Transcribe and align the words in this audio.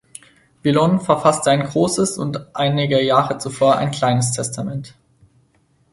Villon 0.63 0.99
verfasste 0.99 1.51
ein 1.51 1.61
"Großes" 1.61 2.17
und 2.17 2.55
einige 2.55 2.99
Jahre 3.03 3.37
zuvor 3.37 3.75
ein 3.75 3.91
"Kleines 3.91 4.31
Testament". 4.31 4.95